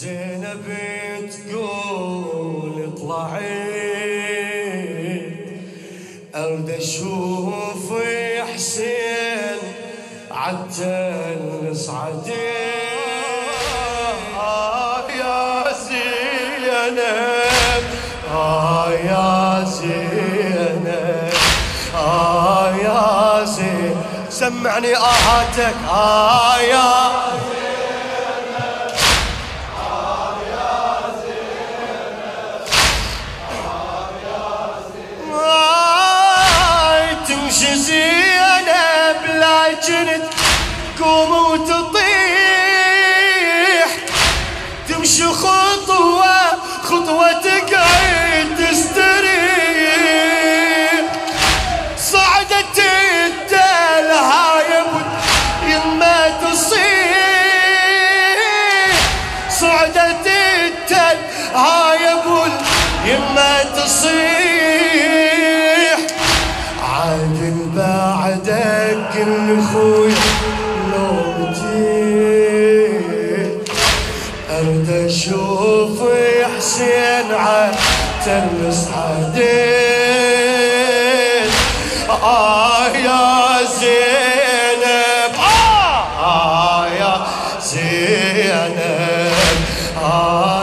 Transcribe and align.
زينب 0.00 0.64
تقول 1.30 2.92
طلعت 3.00 3.42
أرد 6.34 6.70
أشوف 6.70 7.92
حسين 8.54 9.58
عتل 10.30 11.76
صعدت 11.76 12.32
آه 14.38 15.10
يا 15.10 15.72
زينب 15.88 17.00
آه 18.32 18.92
يا 18.92 19.64
زينب 19.64 21.32
آه 21.94 22.76
يا 22.76 23.44
زينب 23.44 23.96
سمعني 24.30 24.96
آهاتك 24.96 25.74
آه 25.90 26.60
يا 26.60 27.25
كل 69.76 69.82
خوي 69.82 70.12
لو 70.92 71.12
جيت 71.52 72.88
أرد 74.50 74.88
أشوف 75.06 75.98
حسين 76.56 77.28
عتل 77.30 78.72
صعدين 78.72 79.46
آه 82.10 82.88
يا 82.88 83.64
زينب 83.80 85.34
آه, 86.20 86.86
يا 86.86 87.14
زينب 87.62 89.32
آه 90.02 90.55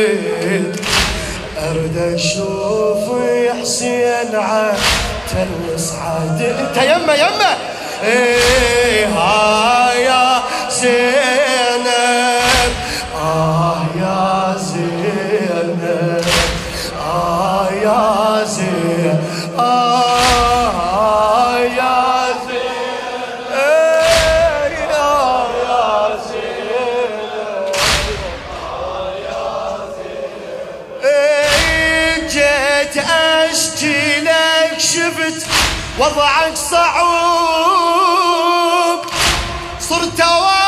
أرد 1.57 1.97
أشوف 2.15 3.03
حسين 3.61 4.35
عتل 4.35 5.79
صعد 5.79 6.41
انت 6.41 6.77
يمه 6.77 7.13
يمه 7.13 7.57
إيه 8.03 9.05
ها 9.05 9.93
يا 9.93 10.43
جيت 32.93 32.97
اشكي 32.97 34.21
لك 34.21 34.79
شفت 34.79 35.47
وضعك 35.99 36.55
صعوب 36.57 37.85
صرت 39.79 40.19
اواسيك 40.21 40.64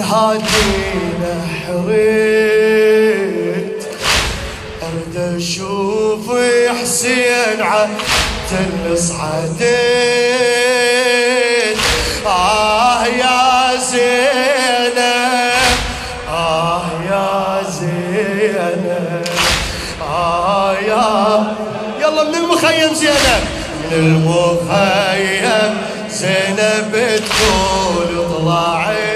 هادينا 0.00 1.46
حريت 1.66 3.06
أرد 4.82 5.16
أشوف 5.36 6.24
حسين 6.80 7.58
عتل 7.60 8.98
صعدين 10.76 11.76
آه 12.26 13.06
يا 13.06 13.76
زينب 13.90 14.96
آه 16.28 16.82
يا 17.10 17.62
زينب 17.70 19.24
آه 20.02 20.74
يا 20.78 21.54
يلا 22.00 22.24
من 22.24 22.34
المخيم 22.34 22.94
زينب 22.94 23.44
من 23.84 23.92
المخيم 23.92 25.74
زينب 26.10 26.92
تقول 27.28 28.10
طلعت 28.36 29.15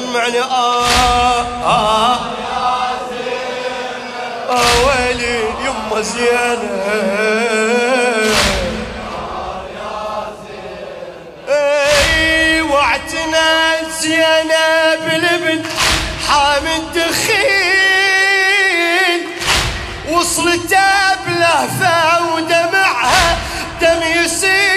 سمعني 0.00 0.40
آه 0.40 0.86
آه 1.64 2.18
آه. 4.50 4.64
ويلي 4.86 5.40
يما 5.64 6.00
زينب. 6.00 6.62
إي 11.48 12.62
وعتنا 12.62 13.76
زينب 14.00 15.02
الابن 15.12 15.62
حامد 16.28 16.82
دخيل 16.94 17.44
وصلت 20.10 20.74
بلا 21.26 21.38
لهفة 21.38 22.34
ودمعها 22.34 23.38
دم 23.80 24.02
يسيل. 24.24 24.73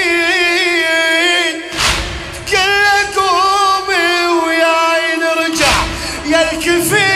الكفيل 6.68 7.08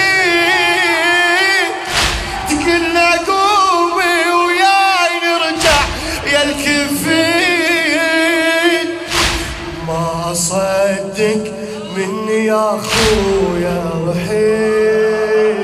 كل 2.50 2.98
قومي 3.28 4.18
وياي 4.32 5.14
نرجع 5.24 5.82
يا 6.34 6.42
الكفيل 6.44 8.00
ما 9.88 10.04
اصدق 10.32 11.44
مني 11.98 12.40
يا 12.46 12.66
أخويا 12.76 13.80
رحيل 14.08 15.62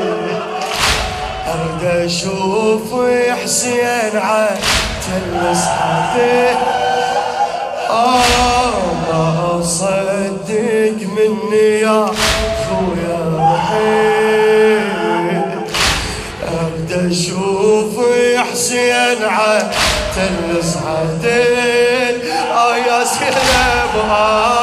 أرد 1.48 1.84
أشوف 1.86 2.88
حسين 3.44 4.16
عتلس 4.16 5.64
حديث 5.66 6.58
آه 7.90 8.78
ما 9.10 9.24
اصدق 9.62 10.98
مني 11.18 11.68
يا 11.82 12.02
أشوف 17.18 17.96
حسين 18.52 19.18
عتلس 19.24 20.78
حديث 20.78 22.32
آه 22.52 22.78
يا 22.78 23.04
زينب 23.04 24.10
آه. 24.10 24.57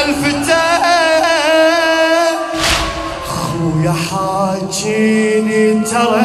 حلفته 0.00 0.62
خويا 3.28 3.94
حاجيني 4.10 5.64
ترى 5.84 6.24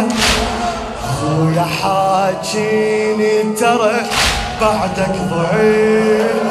خويا 1.15 1.67
حاجيني 1.81 3.33
ترى 3.59 3.97
بعدك 4.61 5.15
ضعيف. 5.31 6.45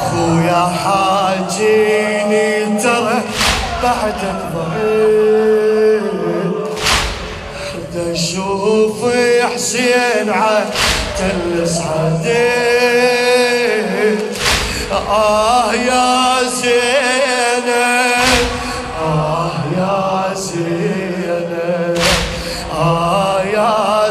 خويا 0.00 0.64
حاجيني 0.84 2.48
ترى 2.82 3.18
بعدك 3.82 4.40
ضعيف. 4.54 5.22
أشوف 8.12 8.98
حسين 9.54 10.32
عتلس 11.22 11.80
عديد 11.80 12.42
آه 14.92 15.74
يا 15.74 16.42
زينب 16.48 17.66
آه 19.02 19.52
يا 19.78 20.34
زينب 20.34 21.98
آه 22.74 23.42
يا 23.42 24.10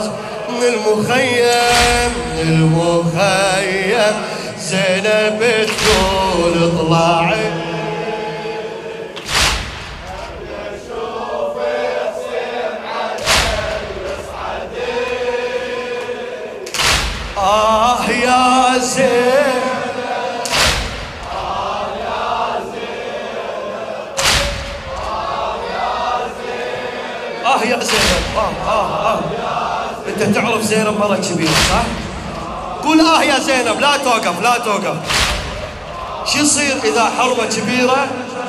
من 0.50 0.64
المخيم 0.68 2.12
من 2.34 2.48
المخيم 2.50 4.16
زينب 4.60 5.40
تقول 5.68 6.56
اطلعي 6.64 7.71
زين. 18.96 19.62
آه 27.46 27.64
يا 27.64 27.80
زينب 27.80 28.24
آه 28.38 28.72
آه 28.72 29.14
آه. 29.14 29.20
أنت 30.08 30.36
تعرف 30.36 30.62
زينب 30.62 31.00
مرة 31.00 31.16
كبيرة 31.16 31.52
صح؟ 31.52 31.84
قول 32.84 33.02
آه 33.02 33.24
يا 33.24 33.40
زينب 33.40 33.80
لا 33.80 33.98
توقف 33.98 34.42
لا 34.42 34.58
توقف. 34.58 34.96
شو 36.26 36.40
يصير 36.40 36.76
إذا 36.84 37.12
حربة 37.18 37.46
كبيرة 37.46 38.08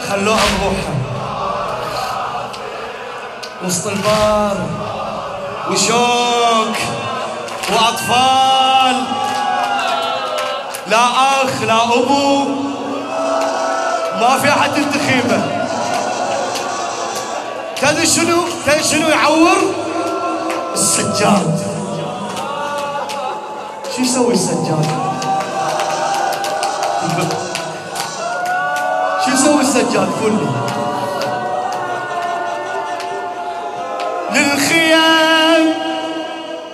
خلوها 0.08 0.40
بروحها؟ 0.60 0.94
وسط 3.64 3.86
البار 3.86 4.56
وشوك 5.70 6.76
وأطفال. 7.72 9.21
لا 10.92 11.06
آخ 11.42 11.62
لا 11.62 11.84
أبو. 11.84 12.44
ما 14.20 14.38
في 14.42 14.48
أحد 14.48 14.76
ينتخيبه 14.76 15.42
تدري 17.80 18.06
شنو؟ 18.06 18.42
تدري 18.66 18.82
شنو 18.84 19.08
يعور؟ 19.08 19.56
السجاد. 20.74 21.60
شو 23.96 24.02
يسوي 24.02 24.34
السجاد؟ 24.34 24.86
شو 29.24 29.30
يسوي 29.30 29.60
السجاد؟ 29.60 30.08
لي. 30.22 30.48
للخيام 34.34 35.74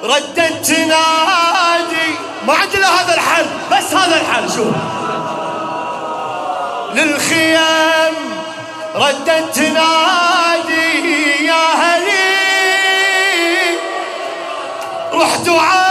ردت 0.03 0.67
تنادي 0.67 2.09
ما 2.47 2.55
عندنا 2.55 2.87
هذا 3.01 3.15
الحل. 3.15 3.58
بس 3.89 3.95
هذا 3.95 4.17
الحل 4.21 4.51
شوف. 4.53 4.75
للخيام 6.95 8.15
ردت 8.95 9.45
تنادي 9.55 11.45
يا 11.47 11.65
هلي. 11.75 12.19
رحتوا 15.15 15.61
عني 15.61 15.88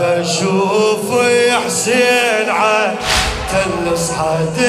عاد 0.00 0.20
أشوف 0.20 1.24
يا 1.24 1.58
حسين 1.66 2.48
عاد 2.48 2.96
تنصحني 3.52 4.60